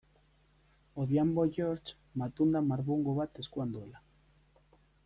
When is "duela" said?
3.79-4.05